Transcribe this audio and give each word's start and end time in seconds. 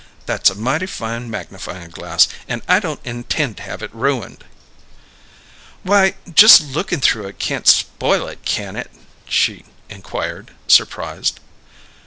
That's 0.25 0.49
a 0.49 0.55
mighty 0.55 0.87
fine 0.87 1.29
magnifying 1.29 1.91
glass, 1.91 2.27
and 2.47 2.63
I 2.67 2.79
don't 2.79 2.99
intend 3.05 3.57
to 3.57 3.63
have 3.69 3.83
it 3.83 3.93
ruined." 3.93 4.43
"Why, 5.83 6.15
just 6.33 6.59
lookin' 6.63 7.01
through 7.01 7.27
it 7.27 7.37
can't 7.37 7.67
spoil 7.67 8.27
it, 8.27 8.43
can 8.43 8.75
it?" 8.75 8.89
she 9.29 9.63
inquired, 9.91 10.55
surprised. 10.65 11.39